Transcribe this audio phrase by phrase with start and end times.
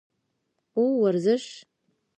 [0.73, 1.45] او ورزش